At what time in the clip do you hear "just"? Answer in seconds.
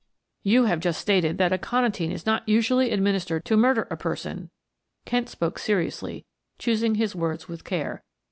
0.79-0.99